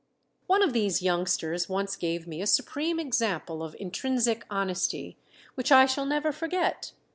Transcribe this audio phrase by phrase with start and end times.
[0.47, 5.19] One of these youngsters once gave me a supreme example of intrinsic honesty
[5.53, 6.93] which I shall never forget.